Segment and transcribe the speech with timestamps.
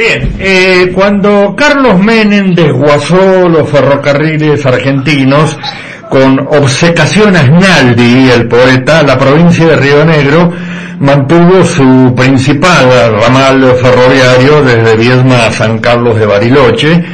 [0.00, 5.58] Bien, eh, cuando Carlos Menem desguazó los ferrocarriles argentinos
[6.08, 10.50] con obsecación a Añaldi, el poeta, la provincia de Río Negro
[11.00, 17.04] mantuvo su principal ramal ferroviario desde Viesma a San Carlos de Bariloche,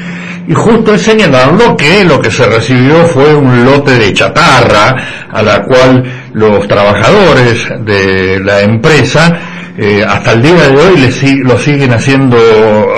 [0.46, 5.42] y justo es señalando que lo que se recibió fue un lote de chatarra a
[5.42, 6.04] la cual
[6.34, 12.36] los trabajadores de la empresa eh, hasta el día de hoy lo siguen haciendo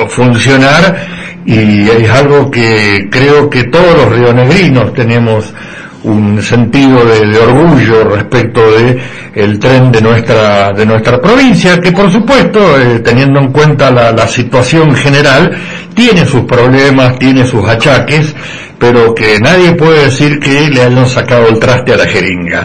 [0.09, 0.97] funcionar
[1.45, 5.53] y es algo que creo que todos los rionegrinos tenemos
[6.05, 8.99] un sentido de, orgullo respecto de
[9.35, 14.13] el tren de nuestra de nuestra provincia que por supuesto eh, teniendo en cuenta la,
[14.13, 15.53] la situación general
[15.99, 18.33] tiene sus problemas tiene sus achaques
[18.79, 22.65] pero que nadie puede decir que le hayan sacado el traste a la jeringa.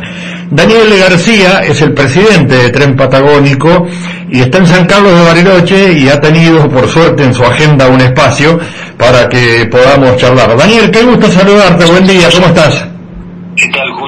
[0.52, 3.88] Daniel García es el presidente de Tren Patagónico
[4.30, 7.88] y está en San Carlos de Bariloche y ha tenido por suerte en su agenda
[7.88, 8.60] un espacio
[8.96, 10.56] para que podamos charlar.
[10.56, 12.93] Daniel, qué gusto saludarte, buen día, ¿cómo estás?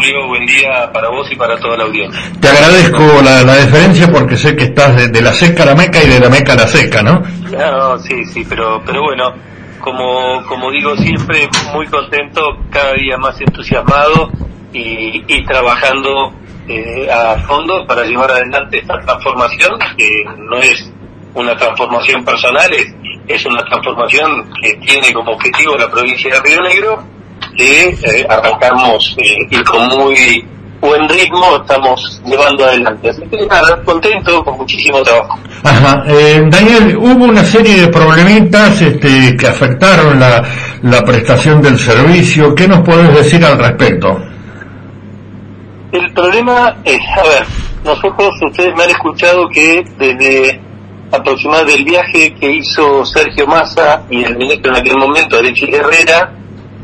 [0.06, 0.28] ¿Qué tal, Julio?
[0.28, 2.22] Buen día para vos y para toda la audiencia.
[2.40, 6.04] Te agradezco la, la deferencia porque sé que estás de, la seca a la meca
[6.04, 7.22] y de la meca a la seca, ¿no?
[7.52, 9.34] No, sí, sí, pero, pero bueno,
[9.80, 14.30] como, como digo siempre, muy contento, cada día más entusiasmado
[14.74, 16.34] y, y trabajando
[16.68, 20.92] eh, a fondo para llevar adelante esta transformación, que no es
[21.34, 22.94] una transformación personal, es,
[23.28, 27.15] es una transformación que tiene como objetivo la provincia de Río Negro,
[27.56, 30.46] que eh, arrancamos eh, y con muy
[30.82, 33.10] buen ritmo estamos llevando adelante.
[33.10, 35.40] Así que nada, contento, con muchísimo trabajo.
[35.64, 36.04] Ajá.
[36.08, 40.44] Eh, Daniel, hubo una serie de problemitas este, que afectaron la,
[40.84, 42.54] la prestación del servicio.
[42.54, 44.20] ¿Qué nos puedes decir al respecto?
[45.92, 47.46] El problema es, a ver,
[47.84, 50.60] nosotros, ustedes me han escuchado que desde
[51.12, 56.34] aproximadamente el viaje que hizo Sergio Massa y el ministro en aquel momento, Alexis Herrera,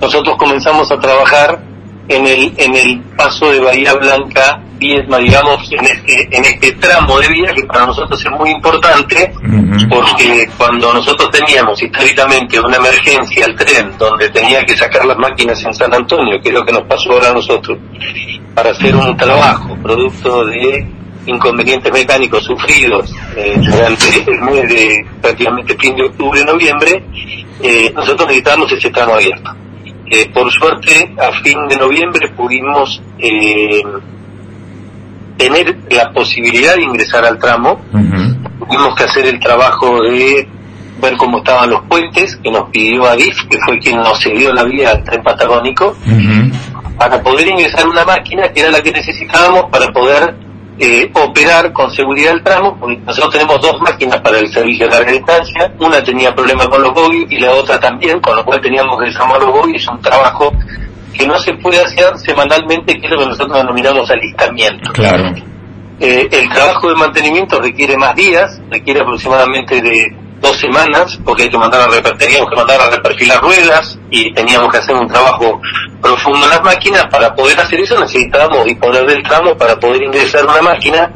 [0.01, 1.61] nosotros comenzamos a trabajar
[2.07, 7.19] en el en el paso de Bahía Blanca Viesma, digamos, en este, en este tramo
[7.19, 9.31] de vía que para nosotros es muy importante,
[9.87, 15.63] porque cuando nosotros teníamos históricamente una emergencia al tren, donde tenía que sacar las máquinas
[15.63, 17.77] en San Antonio, que es lo que nos pasó ahora a nosotros,
[18.55, 20.83] para hacer un trabajo producto de
[21.27, 27.03] inconvenientes mecánicos sufridos eh, durante el mes de prácticamente fin de octubre, noviembre,
[27.61, 29.60] eh, nosotros necesitábamos ese tramo abierto.
[30.13, 33.81] Eh, por suerte, a fin de noviembre pudimos eh,
[35.37, 37.79] tener la posibilidad de ingresar al tramo.
[38.59, 40.49] Tuvimos que hacer el trabajo de
[41.01, 44.65] ver cómo estaban los puentes, que nos pidió Adif, que fue quien nos cedió la
[44.65, 45.95] vía al tren patagónico,
[46.97, 50.35] para poder ingresar una máquina que era la que necesitábamos para poder
[50.83, 54.91] eh, operar con seguridad el tramo, porque nosotros tenemos dos máquinas para el servicio de
[54.91, 58.59] larga distancia, una tenía problemas con los bogies y la otra también, con lo cual
[58.61, 60.51] teníamos que desarmar los bogies, es un trabajo
[61.13, 64.91] que no se puede hacer semanalmente, que es lo que nosotros denominamos alistamiento.
[64.93, 65.35] Claro.
[65.99, 71.49] Eh, el trabajo de mantenimiento requiere más días, requiere aproximadamente de dos semanas, porque hay
[71.49, 75.61] que mandar a teníamos que mandar a reperfilar ruedas y teníamos que hacer un trabajo
[76.01, 77.05] profundo en las máquinas.
[77.05, 81.11] Para poder hacer eso necesitábamos disponer del tramo para poder ingresar una máquina,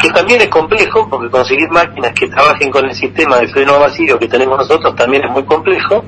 [0.00, 4.18] que también es complejo, porque conseguir máquinas que trabajen con el sistema de freno vacío
[4.18, 6.04] que tenemos nosotros también es muy complejo.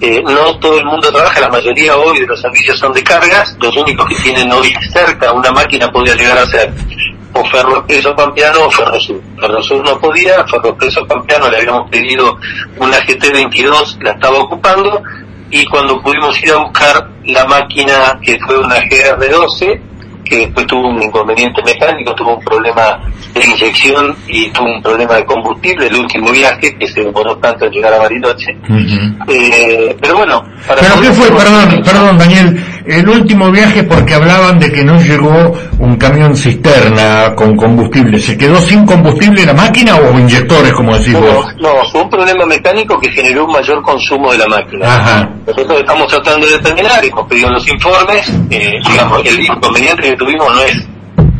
[0.00, 3.54] Eh, no todo el mundo trabaja, la mayoría hoy de los servicios son de cargas,
[3.60, 6.72] los únicos que tienen hoy cerca una máquina podría llegar a ser
[7.40, 9.20] o Ferropreso Pampeano o Ferrosur.
[9.40, 12.36] Ferrosur no podía, Ferropreso Pampeano le habíamos pedido
[12.78, 15.02] una GT22, la estaba ocupando,
[15.50, 19.80] y cuando pudimos ir a buscar la máquina que fue una GR12,
[20.24, 23.00] que después tuvo un inconveniente mecánico, tuvo un problema
[23.34, 27.66] de inyección y tuvo un problema de combustible el último viaje que se demoró tanto
[27.66, 28.56] en llegar a Bariloche.
[29.28, 34.58] eh, pero bueno, para ¿Pero qué fue, perdón, perdón Daniel, el último viaje porque hablaban
[34.58, 39.96] de que no llegó un camión cisterna con combustible, ¿se quedó sin combustible la máquina
[39.96, 41.46] o inyectores como decís no, vos?
[41.60, 44.86] No, fue un problema mecánico que generó un mayor consumo de la máquina.
[44.86, 45.30] Ajá.
[45.46, 50.54] Nosotros estamos tratando de determinar, hemos pedido los informes, eh, digamos, el inconveniente que tuvimos
[50.54, 50.86] no es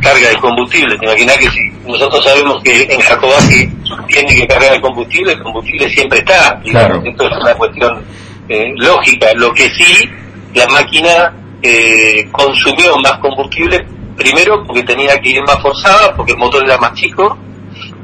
[0.01, 3.71] carga de combustible, te imaginas que si nosotros sabemos que en Jacobasi
[4.09, 7.03] tiene que cargar el combustible, el combustible siempre está, claro.
[7.05, 8.03] esto es una cuestión
[8.49, 10.09] eh, lógica, lo que sí,
[10.55, 13.87] la máquina eh, consumió más combustible,
[14.17, 17.37] primero porque tenía que ir más forzada, porque el motor era más chico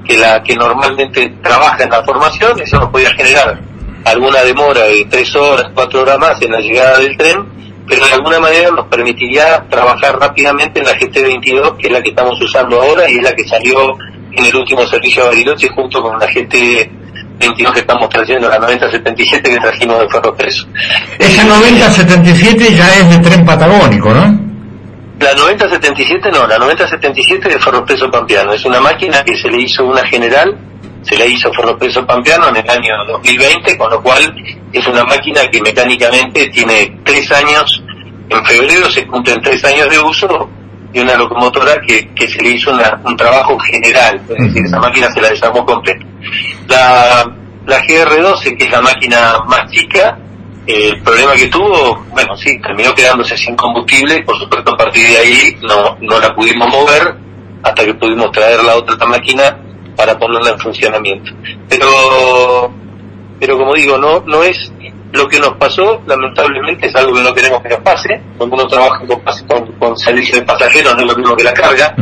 [0.06, 3.58] que la que normalmente trabaja en la formación, eso nos podía generar
[4.04, 7.44] alguna demora de tres horas, cuatro horas más en la llegada del tren,
[7.88, 12.10] pero de alguna manera nos permitiría trabajar rápidamente en la GT22, que es la que
[12.10, 13.96] estamos usando ahora y es la que salió
[14.32, 16.26] en el último servicio de Bariloche junto con la
[17.38, 20.66] GT22 que estamos trayendo, la 9077 que trajimos de Ferropreso.
[21.18, 24.46] Esa 9077 ya es de tren patagónico, ¿no?
[25.18, 28.52] La 9077 no, la 9077 de Ferropreso Pampeano.
[28.52, 30.56] Es una máquina que se le hizo una general,
[31.02, 34.34] se la hizo Ferropreso Pampeano en el año 2020, con lo cual
[34.72, 37.82] es una máquina que mecánicamente tiene tres años,
[38.28, 40.50] en febrero se cumplen tres años de uso
[40.96, 44.78] y una locomotora que, que se le hizo una- un trabajo general, es decir, esa
[44.80, 46.04] máquina se la desarmó completa.
[46.68, 47.30] La,
[47.66, 50.18] la GR12, que es la máquina más chica,
[50.66, 55.06] eh, el problema que tuvo, bueno, sí, terminó quedándose sin combustible, por supuesto a partir
[55.08, 57.14] de ahí no, no la pudimos mover
[57.62, 59.56] hasta que pudimos traer la otra máquina
[59.96, 61.30] para ponerla en funcionamiento.
[61.68, 62.72] Pero,
[63.38, 64.72] pero como digo, no, no es
[65.12, 68.20] lo que nos pasó, lamentablemente es algo que no queremos que nos pase.
[68.36, 71.52] Cuando uno trabaja con, con, con servicio de pasajeros no es lo mismo que la
[71.52, 71.94] carga.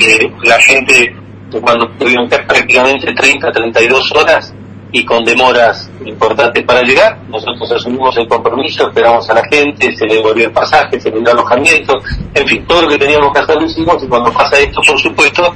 [0.00, 1.14] Eh, la gente,
[1.60, 4.54] cuando pudieron estar prácticamente 30, 32 horas
[4.92, 10.06] y con demoras importantes para llegar, nosotros asumimos el compromiso, esperamos a la gente, se
[10.06, 11.98] le devolvió el pasaje, se le dio alojamiento,
[12.32, 15.00] en fin, todo lo que teníamos que hacer lo hicimos y cuando pasa esto, por
[15.00, 15.52] supuesto,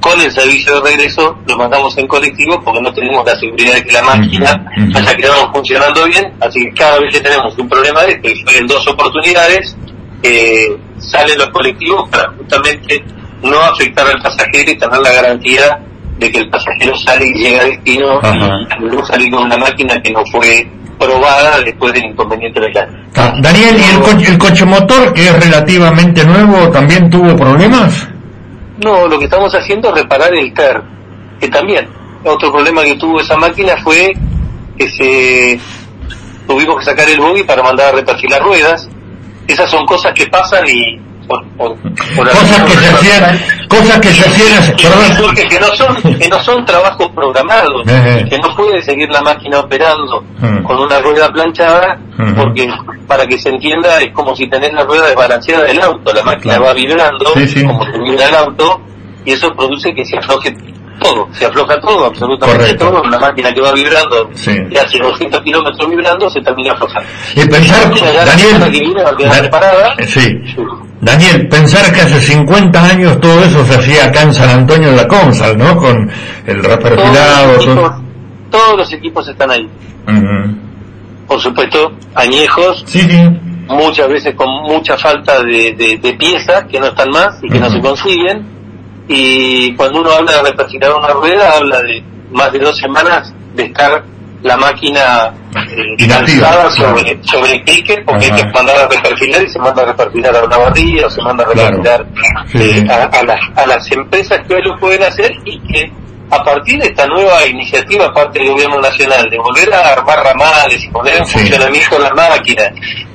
[0.00, 3.84] con el servicio de regreso lo mandamos en colectivo porque no tenemos la seguridad de
[3.84, 8.02] que la máquina haya quedado funcionando bien, así que cada vez que tenemos un problema
[8.02, 9.76] de esto, y en dos oportunidades,
[10.22, 13.02] eh, salen los colectivos para justamente
[13.42, 15.80] no afectar al pasajero y tener la garantía
[16.18, 18.58] de que el pasajero sale y llega a destino Ajá.
[18.78, 20.68] y no salir con una máquina que no fue
[20.98, 23.08] probada después del inconveniente del año.
[23.16, 28.06] Ah, Daniel, ¿y el, coche, el coche motor, que es relativamente nuevo, también tuvo problemas?
[28.82, 30.82] No, lo que estamos haciendo es reparar el TER,
[31.38, 31.88] que también
[32.24, 34.12] otro problema que tuvo esa máquina fue
[34.76, 35.60] que se
[36.46, 38.88] tuvimos que sacar el buggy para mandar a reperfilar ruedas.
[39.46, 40.98] Esas son cosas que pasan y
[41.30, 41.76] por, por-
[42.16, 46.40] por Cosas que se hacían, cosas que se hacían, porque que no son que no
[46.42, 48.28] son trabajos programados Ejé.
[48.28, 50.62] que no puede seguir la máquina operando Mm.
[50.64, 52.34] con una rueda planchada Ujú.
[52.34, 52.68] porque
[53.06, 56.58] para que se entienda es como si tenés la rueda desbalanceada del auto la máquina
[56.58, 57.64] va vibrando Sí, sí.
[57.64, 58.80] como se vibra el auto
[59.24, 60.50] y eso produce que se afloje
[61.00, 62.88] todo se afloja todo absolutamente Correcto.
[62.90, 64.52] todo una máquina que va vibrando Sí.
[64.70, 69.16] y hace 200 kilómetros vibrando se termina aflojando y pensar, semana que viene va a
[69.16, 70.38] quedar Daniel, sí,
[71.00, 74.96] Daniel, pensar que hace 50 años todo eso se hacía acá en San Antonio de
[74.96, 75.76] la Consal, ¿no?
[75.76, 76.10] Con
[76.46, 77.72] el todos reperfilado, los, todo.
[77.86, 77.92] equipos,
[78.50, 79.68] todos los equipos están ahí
[81.26, 83.18] por supuesto añejos Sí, sí.
[83.68, 87.60] muchas veces con mucha falta de, de- de piezas que no están más y que
[87.60, 88.44] no se consiguen.
[89.06, 93.64] Y cuando uno habla de reperfilar una rueda, habla de más de dos semanas de
[93.64, 94.02] estar
[94.42, 96.08] la máquina eh,
[96.70, 98.34] sobre, sobre el clique, porque Ajá.
[98.36, 101.20] hay que mandar a reperfilar y se manda a reperfilar a una barrilla o se
[101.22, 101.76] manda a Claro.
[101.82, 102.06] reperfilar
[102.52, 102.86] Sí, eh, sí.
[102.90, 105.92] a, a las, a las empresas que hoy lo pueden hacer y que
[106.30, 110.82] a partir de esta nueva iniciativa parte del gobierno nacional de volver a armar ramales
[110.84, 111.38] y poner en Sí.
[111.38, 112.70] funcionamiento las máquinas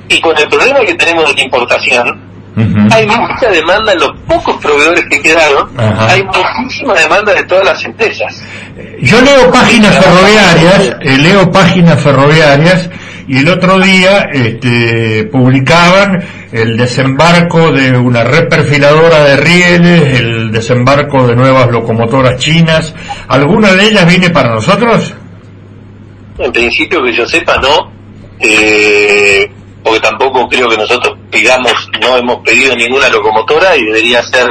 [0.08, 2.20] y con el problema que tenemos de la importación
[2.56, 7.84] Hay mucha demanda en los pocos proveedores que quedaron hay muchísima demanda de todas las
[7.84, 8.42] empresas.
[9.00, 12.90] Yo leo páginas ferroviarias, eh, leo páginas ferroviarias
[13.28, 21.26] y el otro día este, publicaban el desembarco de una reperfiladora de rieles, el desembarco
[21.26, 22.94] de nuevas locomotoras chinas.
[23.28, 25.14] ¿Alguna de ellas viene para nosotros?
[26.38, 27.90] en principio que yo sepa no.
[28.38, 29.50] Eh,
[29.86, 34.48] porque tampoco creo que nosotros pidamos no hemos pedido ninguna locomotora y debería ser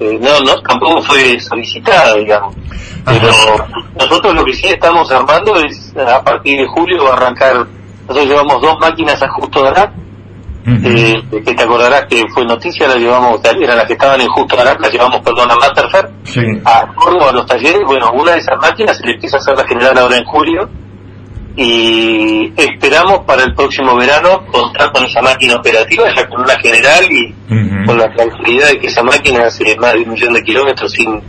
[0.00, 2.54] eh, no no tampoco fue solicitada digamos.
[3.04, 3.28] Pero
[3.98, 7.66] nosotros lo que sí estamos armando es a partir de julio va a arrancar
[8.08, 9.92] nosotros llevamos dos máquinas a Justo Darac
[10.64, 10.88] Ujú.
[10.88, 14.54] eh, que te acordarás que fue noticia, la llevamos, eran las que estaban en Justo
[14.56, 16.40] Darac, las llevamos, perdón, a Masterfer, Sí.
[16.64, 19.56] a Córdoba, a los talleres, bueno, una de esas máquinas se le empieza a hacer
[19.58, 20.70] la general ahora en julio,
[21.56, 27.04] y esperamos para el próximo verano contar con esa máquina operativa, ya con una general
[27.10, 27.34] y
[27.86, 31.20] con la tranquilidad de que esa máquina hace más de un millón de kilómetros sin,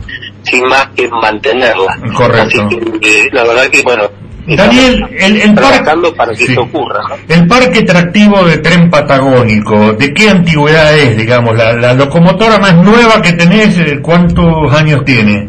[0.42, 1.98] sin más que mantenerla.
[2.16, 2.62] Correcto.
[2.66, 4.04] Así que, eh, la verdad que, bueno,
[4.46, 6.52] Daniel, el, el parque, para que sí.
[6.52, 7.00] esto ocurra.
[7.08, 7.34] ¿no?
[7.34, 11.56] el parque tractivo de tren patagónico, ¿de qué antigüedad es, digamos?
[11.56, 15.48] La, la locomotora más nueva que tenés, eh, ¿cuántos años tiene?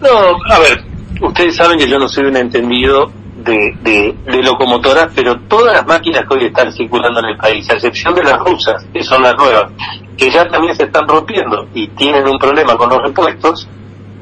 [0.00, 0.08] No,
[0.50, 0.82] a ver,
[1.20, 3.10] ustedes saben que yo no soy un entendido
[3.44, 7.68] de, de, de, locomotoras, pero todas las máquinas que hoy están circulando en el país,
[7.70, 9.70] a excepción de las rusas, que son las nuevas,
[10.16, 13.68] que ya también se están rompiendo y tienen un problema con los repuestos,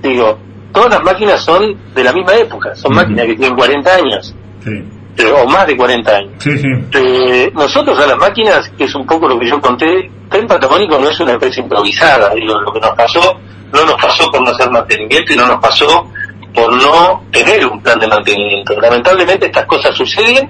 [0.02, 0.38] digo,
[0.72, 4.34] todas las máquinas son de la misma época, son máquinas que tienen 40 años.
[4.66, 6.46] o más de 40 años.
[6.46, 10.98] Eh, nosotros a las máquinas, que es un poco lo que yo conté, Tren Patagónico
[10.98, 13.38] no es una empresa improvisada, digo, lo que nos pasó,
[13.72, 16.11] no nos pasó por no hacer mantenimiento y no nos pasó
[16.54, 18.78] por no tener un plan de mantenimiento.
[18.80, 20.48] Lamentablemente estas cosas suceden,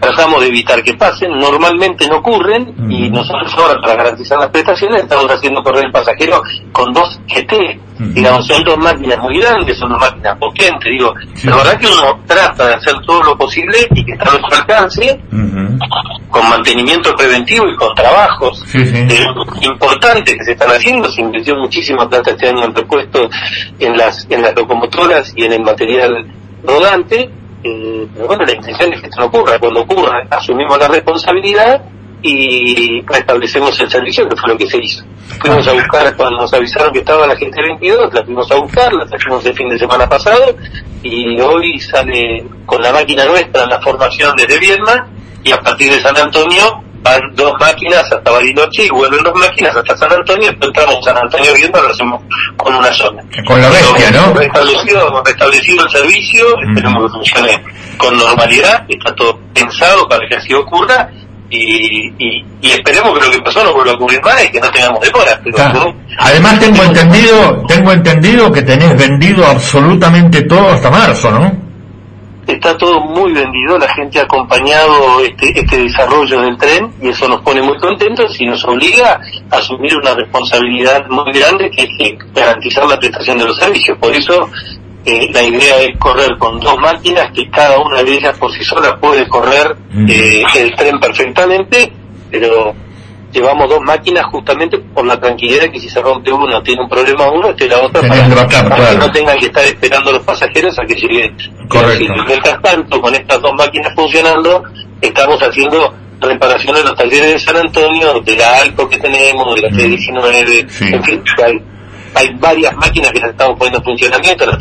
[0.00, 5.02] tratamos de evitar que pasen, normalmente no ocurren y nosotros ahora para garantizar las prestaciones
[5.02, 6.42] estamos haciendo correr el pasajero
[6.72, 7.78] con dos GT,
[8.14, 11.14] digamos, son dos máquinas muy grandes, son dos máquinas potentes, digo,
[11.44, 14.58] la verdad que uno trata de hacer todo lo posible y que está a nuestro
[14.58, 15.20] alcance,
[16.30, 18.64] con mantenimiento preventivo y con trabajos
[19.60, 23.28] importantes que se están haciendo, se invirtió muchísima plata este año en repuestos
[23.78, 26.26] en las, en las locomotoras y en el material
[26.64, 27.30] rodante,
[27.62, 29.58] eh, pero bueno, la intención es que esto no ocurra.
[29.58, 31.82] Cuando ocurra, asumimos la responsabilidad
[32.22, 35.04] y restablecemos el servicio, que fue lo que se hizo.
[35.40, 38.92] Fuimos a buscar, cuando nos avisaron que estaba la gente 22, la fuimos a buscar,
[38.92, 40.54] la trajimos el fin de semana pasado,
[41.02, 45.08] y hoy sale con la máquina nuestra la formación desde Viedma,
[45.42, 49.74] y a partir de San Antonio van dos máquinas hasta Bariloche y vuelven dos máquinas
[49.74, 52.22] hasta San Antonio, después entramos en San Antonio viendo lo hacemos
[52.56, 53.22] con una zona.
[53.46, 54.34] Con la bestia, ¿no?
[54.34, 57.64] Restablecido, hemos restablecido el servicio, esperemos que funcione
[57.96, 61.10] con normalidad, está todo pensado para que así ocurra
[61.50, 64.60] y, y, y, esperemos que lo que pasó no vuelva a ocurrir más y que
[64.60, 65.40] no tengamos demoras.
[65.42, 71.69] Pero Además tengo entendido, tengo entendido que tenés vendido absolutamente todo hasta marzo, ¿no?
[72.52, 77.28] Está todo muy vendido, la gente ha acompañado este, este desarrollo del tren y eso
[77.28, 82.18] nos pone muy contentos y nos obliga a asumir una responsabilidad muy grande que es
[82.34, 83.98] garantizar la prestación de los servicios.
[83.98, 84.48] Por eso
[85.04, 88.62] eh, la idea es correr con dos máquinas que cada una de ellas por sí
[88.62, 89.76] sola puede correr
[90.08, 91.92] eh, el tren perfectamente,
[92.30, 92.74] pero
[93.32, 97.30] llevamos dos máquinas justamente por la tranquilidad que si se rompe uno tiene un problema
[97.30, 100.94] uno, esté la otra para, que no tengan que estar esperando los pasajeros a que
[100.94, 101.36] lleguen.
[101.68, 102.12] Correcto.
[102.26, 104.62] mientras tanto, con estas dos máquinas funcionando,
[105.00, 109.62] estamos haciendo reparaciones en los talleres de San Antonio, de la Alco que tenemos, de
[109.62, 111.62] la T19, en fin, hay,
[112.14, 114.58] hay, varias máquinas que las estamos poniendo en funcionamiento, la,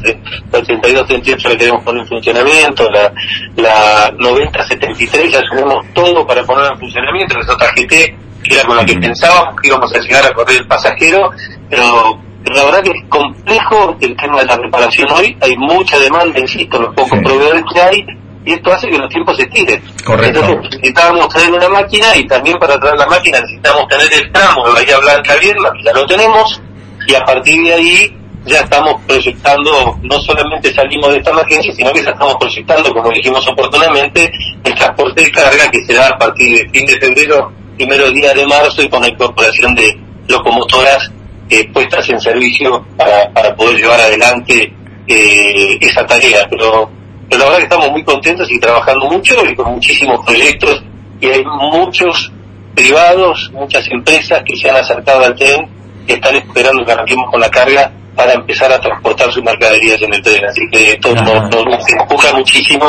[0.52, 3.12] 32 38 la queremos poner en funcionamiento, la,
[3.58, 8.66] la 90 73 ya tenemos todo para poner en funcionamiento, las otras GT que era
[8.66, 11.30] con la que pensábamos que íbamos a llegar a correr el pasajero,
[11.70, 16.40] pero, la verdad que es complejo el tema de la reparación hoy, hay mucha demanda,
[16.40, 18.06] insisto, los pocos proveedores que hay,
[18.46, 19.84] y esto hace que los tiempos se estiren.
[20.04, 20.40] Correcto.
[20.40, 24.66] Entonces necesitábamos traer una máquina y también para traer la máquina necesitamos tener el tramo
[24.66, 26.62] de Bahía Blanca bien, ya lo tenemos,
[27.08, 28.16] y a partir de ahí
[28.46, 33.12] ya estamos proyectando, no solamente salimos de esta emergencia, sino que ya estamos proyectando, como
[33.12, 34.32] dijimos oportunamente,
[34.64, 38.46] el transporte de carga que será a partir del fin de febrero primeros días de
[38.46, 41.10] marzo y con la incorporación de locomotoras
[41.50, 44.74] eh, puestas en servicio para, para poder llevar adelante
[45.08, 46.46] eh, esa tarea.
[46.50, 46.90] Pero,
[47.30, 50.84] pero la verdad que estamos muy contentos y trabajando mucho y con muchísimos proyectos
[51.22, 52.34] y hay muchos
[52.76, 55.70] privados, muchas empresas que se han acercado al tren
[56.06, 60.14] que están esperando que arranquemos con la carga para empezar a transportar sus mercaderías en
[60.14, 60.44] el tren.
[60.44, 62.86] Así que esto nos, nos empuja muchísimo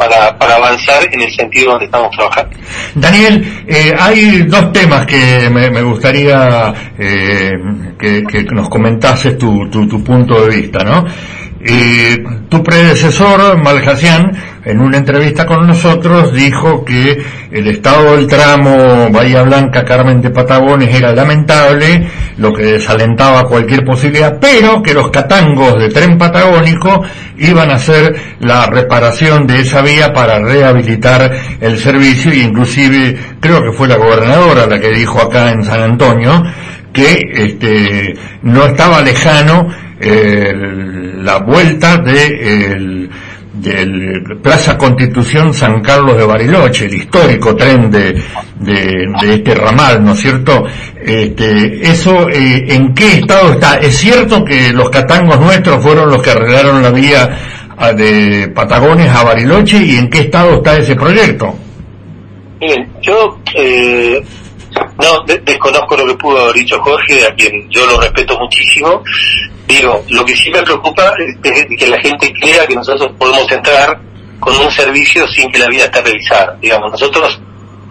[0.00, 2.56] para, avanzar en el sentido donde estamos trabajando.
[2.94, 7.50] Daniel, eh, hay dos temas que me, gustaría eh,
[7.98, 11.04] que, nos comentases tu, tu punto de vista, ¿no?
[11.62, 14.32] Eh, tu predecesor, Malhasian,
[14.64, 20.30] en una entrevista con nosotros dijo que el estado del tramo Bahía Blanca Carmen de
[20.30, 27.02] Patagones era lamentable, lo que desalentaba cualquier posibilidad, pero que los catangos de tren patagónico
[27.36, 33.62] iban a hacer la reparación de esa vía para rehabilitar el servicio y inclusive creo
[33.62, 36.42] que fue la gobernadora la que dijo acá en San Antonio
[36.92, 39.68] que este, no estaba lejano
[40.00, 43.08] la vuelta de
[43.60, 48.22] del Plaza Constitución San Carlos de Bariloche, el histórico tren de,
[48.58, 50.64] de, este ramal, ¿no es cierto?
[50.96, 53.76] Este, eso, eh, ¿en qué estado está?
[53.76, 57.38] ¿Es cierto que los catangos nuestros fueron los que arreglaron la vía
[57.96, 61.54] de Patagones a Bariloche y en qué estado está ese proyecto?
[62.60, 64.22] Bien, yo eh,
[64.98, 69.02] no desconozco lo que pudo haber dicho Jorge, a quien yo lo respeto muchísimo,
[69.70, 71.36] Digo, lo que sí me preocupa es
[71.78, 74.00] que la gente crea que nosotros podemos entrar
[74.40, 76.56] con un servicio sin que la vida esté revisada.
[76.60, 77.40] Digamos, nosotros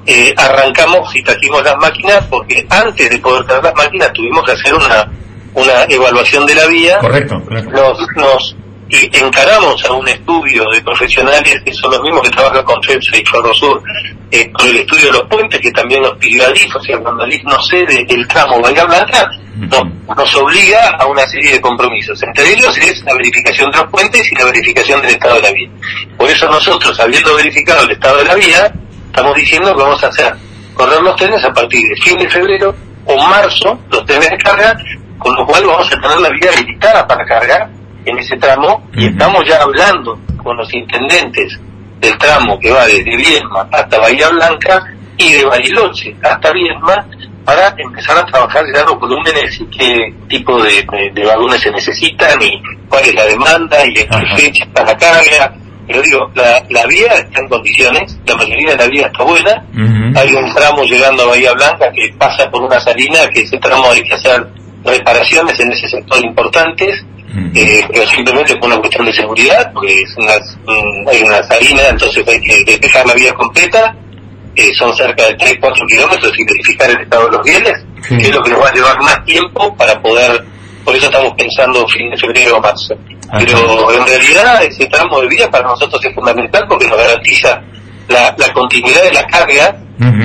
[0.06, 4.52] eh, arrancamos y trajimos las máquinas porque antes de poder traer las máquinas tuvimos que
[4.52, 5.10] hacer una,
[5.54, 7.42] una evaluación de la vía, Correcto.
[7.72, 8.56] nos, nos
[8.89, 13.17] y encaramos a un estudio de profesionales que son los mismos que trabajan con FEPSA
[13.17, 13.84] y Ferrosur,
[14.31, 17.24] eh, con el estudio de los puentes que también nos pidió Alif, o sea, cuando
[17.24, 22.22] Alif no cede el tramo Bahía Blanca, nos, nos obliga a una serie de compromisos.
[22.24, 25.51] Entre ellos es la verificación de los puentes y la verificación del estado de la
[25.51, 25.69] vía.
[26.17, 28.74] Por eso nosotros, habiendo verificado el estado de la vía,
[29.05, 30.34] estamos diciendo que vamos a hacer
[30.74, 32.74] correr los trenes a partir de fin de febrero
[33.05, 34.75] o marzo, los trenes de carga,
[35.19, 39.06] con lo cual vamos a tener la vía habilitada para cargar en ese tramo y
[39.08, 41.60] estamos ya hablando con los intendentes
[42.00, 44.84] del tramo que va desde Viedma hasta Bahía Blanca
[45.18, 47.06] y de Bariloche hasta Viedma
[47.44, 51.72] para empezar a trabajar ya los volúmenes y qué tipo de, de- de vagones se
[51.72, 55.53] necesitan y cuál es la demanda y en qué fecha está la carga.
[55.88, 59.63] Pero digo, la, la vía está en condiciones, la mayoría de la vía está buena,
[60.15, 63.89] hay un tramo llegando a Bahía Blanca que pasa por una salina, que ese tramo
[63.89, 64.48] hay que hacer
[64.86, 67.03] reparaciones en ese sector importantes.
[67.56, 70.34] Eh, pero simplemente por una cuestión de seguridad, porque es una,
[70.68, 73.96] un- hay una salina, entonces hay que despejar la vía completa,
[74.56, 77.74] eh, son cerca de 3-4 kilómetros y verificar el estado de los rieles,
[78.08, 78.18] Sí.
[78.18, 80.44] que es lo que nos va a llevar más tiempo para poder,
[80.84, 82.96] por eso estamos pensando fin de febrero o marzo.
[83.30, 83.38] Ajá.
[83.46, 87.62] Pero en realidad ese tramo de vía para nosotros es fundamental porque nos garantiza
[88.10, 89.78] la, la continuidad de la carga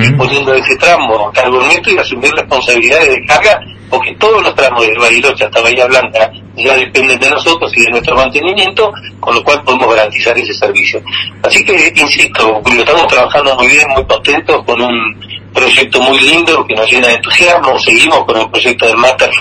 [0.05, 4.97] y poniendo ese tramo nuestro y asumir responsabilidades de carga, porque todos los tramos de
[4.97, 9.61] Bariloche hasta Bahía Blanca ya dependen de nosotros y de nuestro mantenimiento, con lo cual
[9.63, 11.01] podemos garantizar ese servicio.
[11.43, 15.19] Así que, insisto, estamos trabajando muy bien, muy contentos, con un
[15.53, 17.77] proyecto muy lindo que nos llena de entusiasmo.
[17.79, 18.97] Seguimos con el proyecto del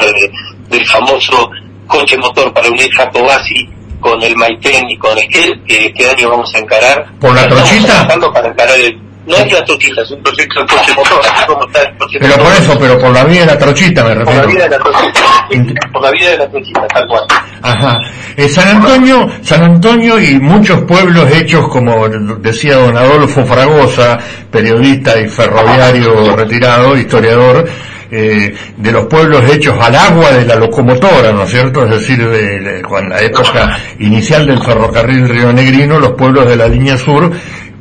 [0.07, 0.31] de-
[0.69, 1.49] del famoso
[1.87, 3.69] coche motor para unir Jacobasi
[4.01, 7.07] con el Maitén y con Esquel, que este año vamos a encarar.
[7.21, 8.07] ¿Por la trochita?
[8.33, 9.01] para encarar el...
[9.27, 12.19] No es la trochita, es un proyecto de coche motor, así como está el coche
[12.21, 14.77] Pero por eso, pero por la vía de la trochita me Por la vida de
[14.79, 14.79] refiero.
[14.79, 15.91] la trochita.
[15.95, 17.23] Por la vida de la trochita, tal cual.
[17.63, 17.99] Ajá.
[18.37, 24.19] Eh, San Antonio, San Antonio y muchos pueblos hechos, como decía don Adolfo Fragosa,
[24.51, 27.67] periodista y ferroviario retirado, historiador,
[28.11, 31.85] eh, de los pueblos hechos al agua de la locomotora, ¿no es cierto?
[31.85, 36.97] Es decir, de, la época inicial del ferrocarril Río Negrino, los pueblos de la línea
[36.97, 37.31] sur,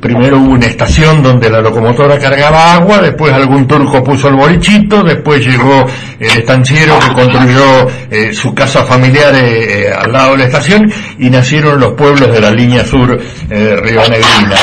[0.04, 5.02] primero hubo una estación donde la locomotora cargaba agua, después algún turco puso el bolichito,
[5.02, 5.86] después llegó
[6.20, 10.92] el estanciero que construyó eh, su casa familiar eh, eh, al lado de la estación
[11.18, 14.56] y nacieron los pueblos de la línea sur Río Negrina.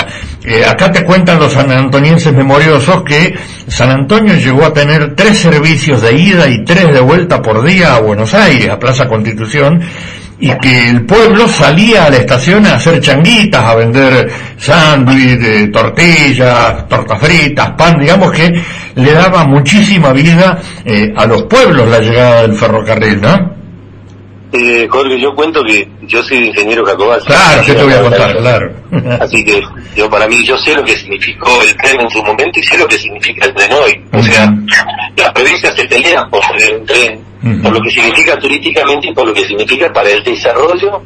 [0.44, 3.36] Eh, acá te cuentan los sanantonienses memoriosos que
[3.68, 7.96] San Antonio llegó a tener tres servicios de ida y tres de vuelta por día
[7.96, 9.82] a Buenos Aires, a Plaza Constitución,
[10.40, 15.68] y que el pueblo salía a la estación a hacer changuitas, a vender sándwich, eh,
[15.68, 18.52] tortillas, tortas fritas, pan, digamos que
[18.96, 23.61] le daba muchísima vida eh, a los pueblos la llegada del ferrocarril, ¿no?
[24.54, 27.26] Eh, Jorge, yo cuento que yo soy ingeniero Jacobasi.
[27.26, 28.74] Claro, que te voy a contar, claro.
[29.22, 29.62] Así que
[29.96, 32.78] yo para mí, yo sé lo que significó el tren en su momento y sé
[32.78, 34.06] lo que significa el tren hoy.
[34.12, 34.54] O sea,
[35.16, 39.34] las provincias se pelean por un tren, por lo que significa turísticamente y por lo
[39.34, 41.02] que significa para el desarrollo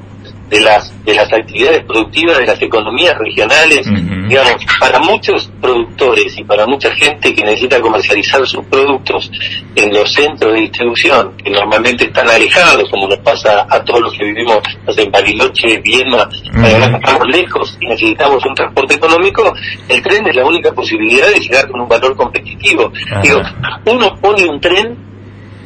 [0.50, 3.88] de las de las actividades productivas de las economías regionales,
[4.28, 9.30] digamos, para muchos productores y para mucha gente que necesita comercializar sus productos
[9.76, 14.14] en los centros de distribución, que normalmente están alejados, como nos pasa a todos los
[14.18, 16.66] que vivimos en Bariloche, Viena, Ujú.
[16.66, 19.54] estamos lejos y necesitamos un transporte económico,
[19.88, 22.92] el tren es la única posibilidad de llegar con un valor competitivo.
[23.22, 23.42] Digo,
[23.86, 25.05] uno pone un tren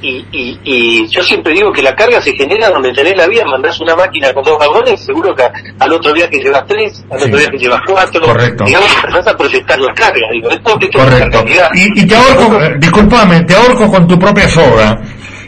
[0.02, 3.44] y, y, y yo siempre digo que la carga se genera donde tenés la vía,
[3.46, 5.44] mandás una máquina con dos vagones, seguro que
[5.80, 7.26] al otro día que llevas tres, al Sí.
[7.26, 8.64] otro día que llevas cuatro, Correcto.
[8.66, 10.28] digamos, empezás a proyectar la carga.
[10.32, 11.42] Digo, esto, esto es Correcto.
[11.44, 11.70] realidad.
[11.76, 15.00] Y, y te ahorco, eh, disculpame, te ahorco con tu propia soga.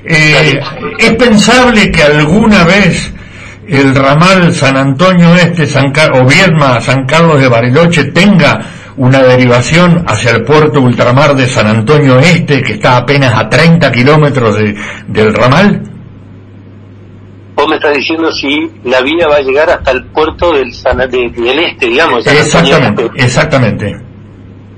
[0.04, 0.60] Eh,
[0.98, 3.14] ¿Es pensable que alguna vez
[3.68, 8.60] el ramal San Antonio Este, San Car- o Viedma, San Carlos de Bariloche tenga
[8.98, 13.92] una derivación hacia el puerto ultramar de San Antonio Este, que está apenas a 30
[13.92, 14.76] kilómetros de-
[15.08, 15.82] del ramal?
[17.56, 20.98] Vos me estás diciendo si la vía va a llegar hasta el puerto del, San-
[20.98, 22.24] de- del este, digamos.
[22.24, 23.24] San Exactamente, Este.
[23.26, 24.02] exactamente.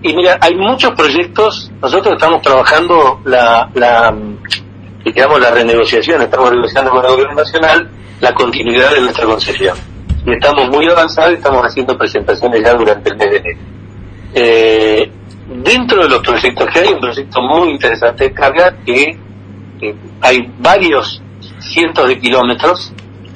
[0.02, 4.14] Y mira, hay muchos proyectos, nosotros estamos trabajando la, la
[5.06, 9.78] digamos, la renegociación, estamos negociando con el gobierno nacional la continuidad de nuestra concesión.
[10.26, 13.60] Y estamos muy avanzados y estamos haciendo presentaciones ya durante el mes de enero.
[14.34, 15.12] Eh,
[15.64, 19.18] dentro de los proyectos que hay, un proyecto muy interesante de carga que,
[19.80, 21.22] que hay varios
[21.60, 22.94] cientos de kilómetros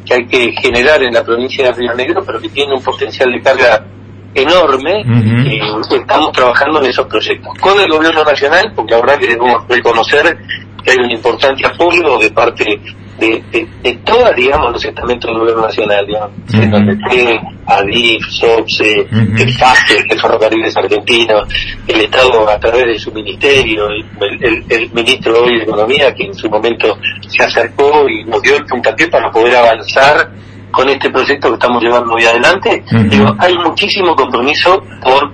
[0.08, 3.30] que hay que generar en la provincia de Río Negro, pero que tiene un potencial
[3.32, 3.86] de carga
[4.34, 5.04] enorme
[5.46, 5.60] y
[5.96, 7.54] estamos trabajando en esos proyectos.
[7.60, 10.38] Con el gobierno nacional, porque verdad que debemos reconocer
[10.84, 12.80] que hay un importante apoyo de parte
[13.20, 19.98] de, de, todas, digamos, los estamentos del gobierno nacional, digamos, uh ADIF, SOPSE, el FASE,
[20.10, 21.50] el Ferrocarriles Argentinos,
[21.86, 26.34] el Estado a través de su ministerio, el, el, ministro hoy de Economía, que en
[26.34, 30.32] su momento se acercó y nos dio el puntapié para poder avanzar
[30.72, 32.84] con este proyecto que estamos llevando hoy adelante.
[33.10, 35.32] Digo, hay muchísimo compromiso por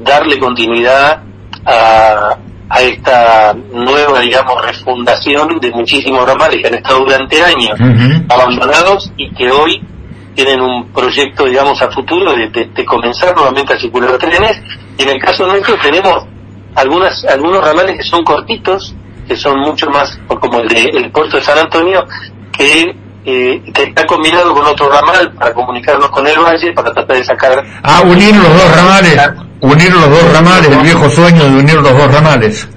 [0.00, 1.22] darle continuidad
[1.64, 2.36] a,
[2.70, 7.72] a esta nueva, digamos, refundación de muchísimos ramales que han estado durante años
[8.28, 9.82] abandonados y que hoy
[10.36, 14.62] tienen un proyecto, digamos, a futuro de, de, comenzar nuevamente a circular trenes.
[14.96, 16.24] Y en el caso nuestro tenemos
[16.76, 18.94] algunas algunos ramales que son cortitos,
[19.26, 22.06] que son mucho más, como el de el puerto de San Antonio,
[22.52, 27.16] que, eh, que está combinado con otro ramal para comunicarnos con el valle, para tratar
[27.16, 27.64] de sacar...
[27.82, 31.96] Ah, unir los dos ramales unir los dos ramales, el viejo sueño de unir los
[31.96, 32.68] dos ramales.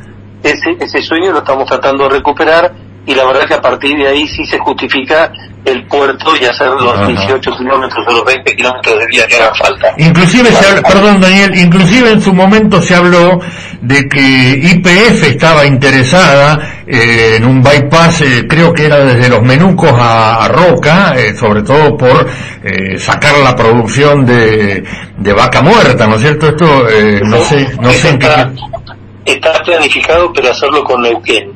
[0.44, 2.74] Ese, ese sueño lo estamos tratando de recuperar
[3.06, 5.32] y la verdad que a partir de ahí sí se justifica
[5.66, 9.54] el puerto y hacer los 18 kilómetros o los 20 kilómetros de vía que haga
[9.56, 9.94] falta.
[9.98, 13.40] Inclusive, se perdón Daniel, inclusive en su momento se habló
[13.82, 19.42] de que IPF estaba interesada eh, en un bypass, eh, creo que era desde los
[19.42, 22.28] Menucos a, Roca, eh, sobre todo por
[22.98, 24.84] sacar la producción de,
[25.18, 26.48] de vaca muerta, ¿no es cierto?
[26.48, 26.66] Esto,
[27.26, 28.28] no sé, no sé en qué...
[29.26, 31.52] Está planificado, pero hacerlo con Neuquén.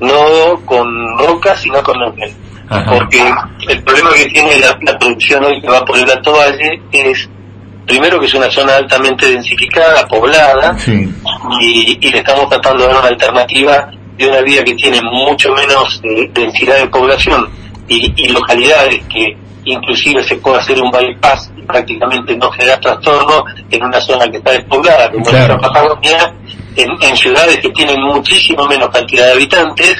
[0.00, 0.86] no con
[1.18, 2.42] Roca, sino con Neuquén.
[2.68, 3.22] Porque
[3.68, 7.28] el problema que tiene la, producción hoy que va por el Alto Valle es
[7.86, 10.76] primero que es una zona altamente densificada, poblada,
[11.60, 16.00] y, le estamos tratando de dar una alternativa de una vía que tiene mucho menos
[16.04, 17.48] eh, densidad de población
[17.88, 23.82] y, localidades que inclusive se puede hacer un bypass y prácticamente no genera trastorno en
[23.82, 26.34] una zona que está despoblada, como la Patagonia,
[26.76, 29.96] en, ciudades que tienen muchísimo menos cantidad de habitantes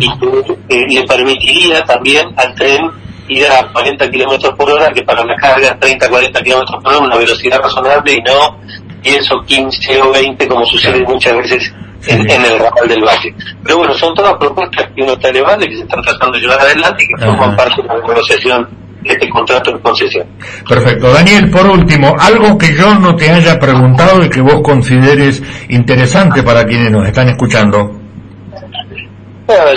[0.00, 2.90] y que eh, le permitiría también al tren
[3.28, 7.06] ir a 40 kilómetros por hora, que para la carga 30, 40 kilómetros por hora,
[7.06, 8.58] una velocidad razonable y no
[9.02, 11.72] 10 o 15 o 20 como sucede muchas veces
[12.06, 13.34] en, el ramal del valle.
[13.62, 16.40] Pero bueno, son todas propuestas que uno está elevando y que se están tratando de
[16.40, 20.26] llevar adelante y que forman parte de la negociación este contrato de concesión.
[20.68, 21.12] Perfecto.
[21.12, 26.42] Daniel, por último, algo que yo no te haya preguntado y que vos consideres interesante
[26.42, 28.06] para quienes nos están escuchando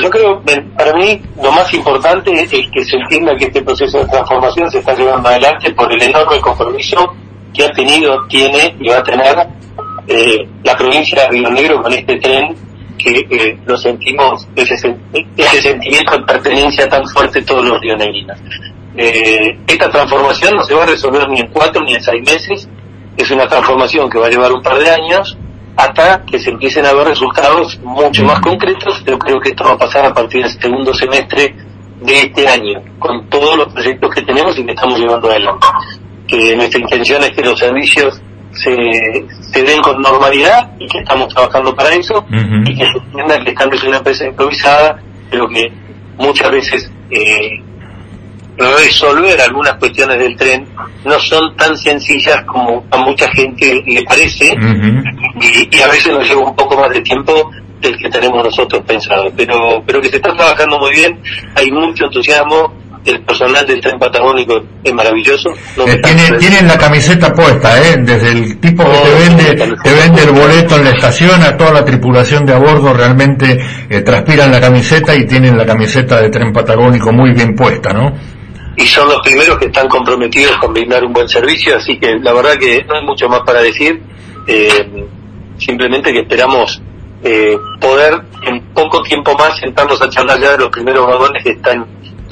[0.01, 0.41] yo creo,
[0.77, 4.79] para mí, lo más importante es que se entienda que este proceso de transformación se
[4.79, 7.13] está llevando adelante por el enorme compromiso
[7.53, 9.35] que ha tenido, tiene y va a tener
[10.07, 12.55] eh, la provincia de Río Negro con este tren
[12.97, 14.73] que eh, lo sentimos, ese,
[15.37, 18.37] ese, sentimiento de pertenencia tan fuerte todos los rionegrinos.
[19.01, 22.67] Eh, esta transformación no se va a resolver ni en cuatro ni en seis meses,
[23.15, 25.37] es una transformación que va a llevar un par de años,
[25.77, 29.71] hasta que se empiecen a ver resultados mucho más concretos, pero creo que esto va
[29.71, 31.55] a pasar a partir del segundo semestre
[32.01, 35.67] de este año, con todos los proyectos que tenemos y que estamos llevando adelante.
[36.27, 38.75] Que nuestra intención es que los servicios se,
[39.53, 43.51] se den con normalidad y que estamos trabajando para eso y que se entienda que
[43.51, 45.71] están es una empresa improvisada, pero que
[46.17, 47.63] muchas veces eh,
[48.59, 50.67] resolver algunas cuestiones del tren
[51.05, 54.53] no son tan sencillas como a mucha gente le parece
[55.41, 59.31] y, a veces nos lleva un poco más de tiempo del que tenemos nosotros pensado
[59.35, 61.17] pero pero que se está trabajando muy bien
[61.55, 62.73] hay mucho entusiasmo
[63.05, 65.51] el personal del tren patagónico es maravilloso
[65.87, 66.01] eh,
[66.39, 67.95] tienen, la camiseta puesta ¿eh?
[68.01, 71.71] desde el tipo que te vende te vende el boleto en la estación a toda
[71.71, 73.57] la tripulación de a bordo realmente
[73.89, 78.13] eh, transpiran la camiseta y tienen la camiseta de tren patagónico muy bien puesta ¿no?
[78.79, 82.31] Y son los primeros que están comprometidos con brindar un buen servicio, así que la
[82.31, 84.01] verdad que no hay mucho más para decir,
[84.47, 85.05] eh,
[85.57, 86.81] simplemente que esperamos
[87.21, 91.49] eh, poder en poco tiempo más sentarnos a charlar ya de los primeros vagones que
[91.49, 91.85] están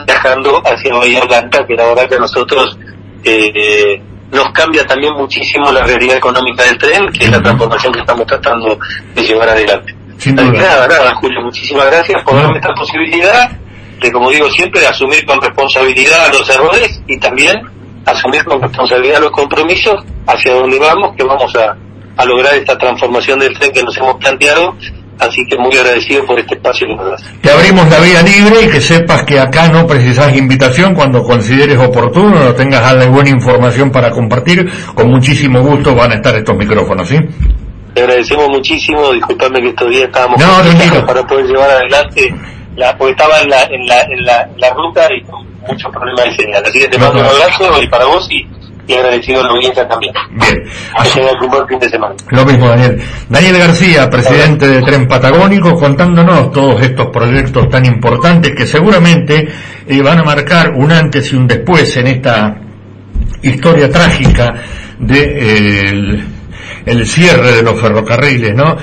[0.06, 2.80] viajando hacia Bahía Blanca, que la verdad que a nosotros
[3.26, 8.00] eh, nos cambia también muchísimo la realidad económica del tren, que es la transformación que
[8.00, 8.80] estamos tratando
[9.14, 9.94] de llevar adelante.
[10.34, 13.52] Nada, nada, Julio, muchísimas gracias por darme esta posibilidad
[14.02, 17.56] de, como digo siempre, asumir con responsabilidad los errores y también
[18.06, 21.76] asumir con responsabilidad los compromisos hacia donde vamos, que vamos a,
[22.16, 24.76] a lograr esta transformación del tren que nos hemos planteado
[25.20, 26.88] Así que muy agradecido por este espacio.
[27.42, 31.78] Te abrimos la vía libre y que sepas que acá no precisas invitación cuando consideres
[31.80, 34.70] oportuno o tengas alguna información para compartir.
[34.94, 37.18] Con muchísimo gusto van a estar estos micrófonos, ¿sí?
[37.96, 39.12] Te agradecemos muchísimo.
[39.12, 42.34] Disculpame que estos días estábamos no, para poder llevar adelante
[42.78, 44.26] la, porque estaba en la, en la, en
[44.58, 46.64] la, ruta y con muchos problemas de señal.
[46.66, 48.48] Así que te mando un abrazo y para vos y
[48.88, 50.14] y agradecido a la audiencia también.
[50.32, 50.64] Bien.
[50.96, 52.16] Así un buen fin de semana.
[52.30, 53.02] Lo mismo, Daniel.
[53.30, 59.48] Daniel García, presidente de Tren Patagónico, contándonos todos estos proyectos tan importantes que seguramente
[59.86, 62.56] eh, van a marcar un antes y un después en esta
[63.42, 64.54] historia trágica
[65.00, 66.24] de eh,
[66.86, 68.78] el cierre de los ferrocarriles, ¿no?